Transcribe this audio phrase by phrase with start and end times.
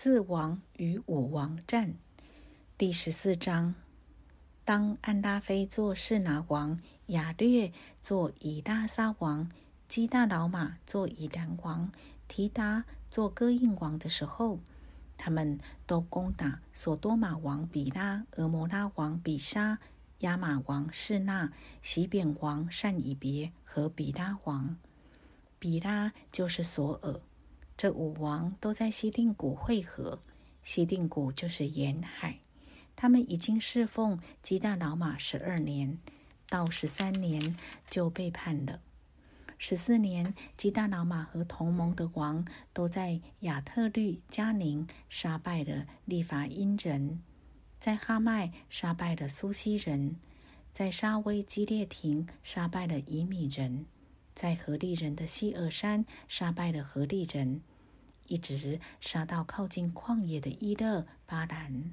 [0.00, 1.96] 四王与五王战，
[2.78, 3.74] 第十四章。
[4.64, 9.50] 当安拉菲做士拿王，雅略做以拉沙王，
[9.88, 11.90] 基大老马做以兰王，
[12.28, 14.60] 提达做哥印王的时候，
[15.16, 19.80] 他们都攻打索多玛王比拉、俄摩拉王比沙、
[20.20, 24.76] 亚玛王士那、西扁王善以别和比拉王。
[25.58, 27.20] 比拉就是索尔。
[27.78, 30.20] 这五王都在西定谷汇合，
[30.64, 32.40] 西定谷就是沿海。
[32.96, 35.96] 他们已经侍奉基大老马十二年，
[36.48, 37.56] 到十三年
[37.88, 38.80] 就背叛了。
[39.58, 47.22] 十四年，基大老马和同盟的王都在亚特律加宁杀败了利法因人，
[47.78, 50.16] 在哈麦杀败了苏西人，
[50.72, 53.86] 在沙威基列廷杀败了以米人，
[54.38, 57.60] 在何利人的西尔山杀败了何利人，
[58.28, 61.92] 一直杀到靠近旷野的伊勒巴兰。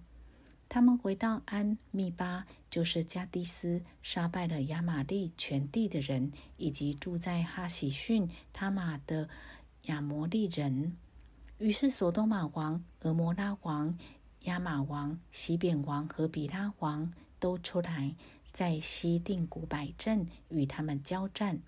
[0.69, 9.27] 他们回到安密巴，就是加迪斯，杀败了亚玛利全地的人，以及住在哈喜逊他玛的
[9.85, 10.95] 亚摩利人。
[11.57, 13.97] 于是，索多玛王、俄摩拉王、
[14.41, 18.13] 亚玛王、西扁王和比拉王都出来，
[18.53, 21.59] 在西定古百镇与他们交战，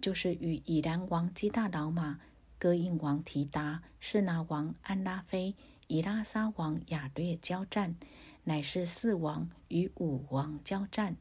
[0.00, 2.20] 就是与以兰王基大老马、
[2.58, 5.54] 哥印王提达、士拿王安拉菲。
[5.92, 7.96] 以拉沙王亚略交战，
[8.44, 11.16] 乃是四王与五王交战。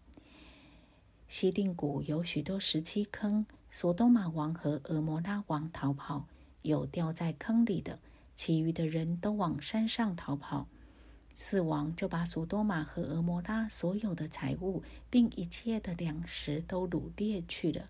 [1.27, 6.27] 西定谷有许多石砌坑，索多玛王和俄摩拉王逃跑，
[6.61, 7.97] 有掉在坑里的，
[8.35, 10.67] 其余的人都往山上逃跑。
[11.35, 17.89] 四王就把索多玛和俄摩拉所有的财物，并一切的粮食都掳掠去了，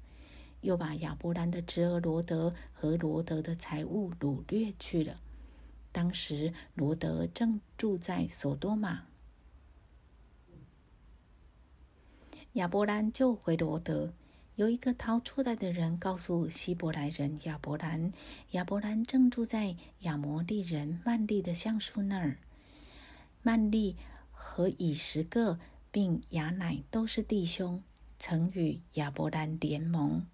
[0.62, 5.20] 又把亚伯兰的侄儿罗德和罗德的财物掳掠去了。
[5.92, 9.04] 当时罗德正住在索多玛，
[12.54, 14.14] 亚伯兰救回罗德。
[14.56, 18.12] 有一个逃出来的人告诉希伯来人亚伯兰，
[18.52, 22.38] 亚伯兰正住在亚摩利人曼利的橡树那儿。
[23.42, 23.96] 曼利
[24.32, 25.58] 和以十个
[25.92, 27.82] 并亚乃都是弟兄，
[28.20, 30.26] 曾与亚伯兰联盟。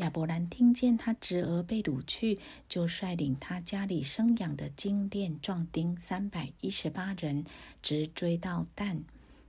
[0.00, 2.38] 亚伯兰听见他侄儿被掳去，
[2.70, 7.44] 就率领他家里生养的精炼壮丁三百一十八人，
[7.82, 9.04] 直追到但，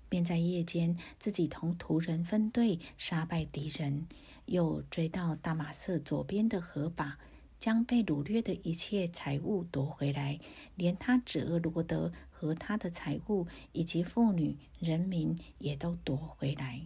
[0.10, 4.06] 便在夜间自己同仆人分队杀败敌人，
[4.46, 7.18] 又追到大马色左边的河坝，
[7.58, 10.38] 将被掳掠的一切财物夺回来，
[10.76, 16.82] 连他侄儿罗德和他的财物以及妇女人民也都夺回来。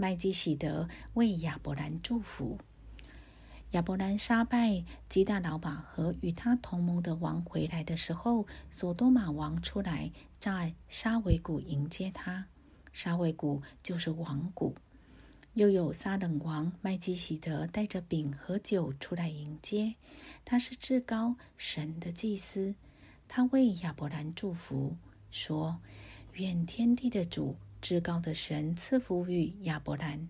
[0.00, 2.58] 麦基喜德为亚伯兰祝福。
[3.72, 12.46] 亚伯兰杀败基大老板和与他同盟的王回来的时候，索多玛王出来在沙维谷迎接他。
[12.94, 14.74] 沙维谷就是王谷。
[15.52, 19.94] 又有撒冷王麦基喜德带着饼和酒出来迎接。
[20.46, 22.74] 他是至高神的祭司。
[23.28, 24.96] 他为亚伯兰祝福，
[25.30, 25.78] 说
[26.34, 30.28] ：“愿天地的主。”至高的神赐福于亚伯兰，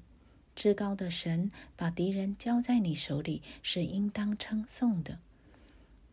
[0.55, 5.19] 至高的神把敌人交在你手里，是应当称颂的。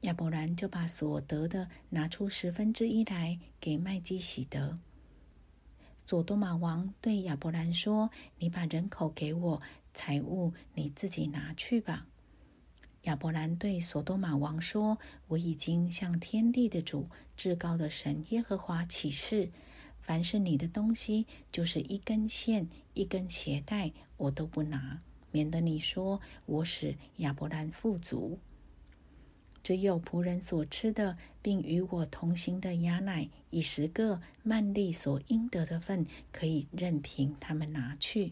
[0.02, 4.78] 亚伯兰就把所得的拿出十分之一来给麦基喜德。
[6.06, 8.10] 索多玛王对亚伯兰说
[8.40, 9.62] ：“你把人口给我，
[9.94, 12.08] 财物你自己拿去吧。”
[13.04, 19.52] 亚伯兰对索多玛王说：“我已经向天地的主、至高的神耶和华起誓。”
[20.08, 25.02] 凡是你的东西，就是一根线、一根鞋带，我都不拿，
[25.32, 28.40] 免得你说我使亚伯兰富足。
[29.62, 38.32] 只有仆人所吃的，并与我同行的雅乃以十个曼利所应得的份，可以任凭他们拿去。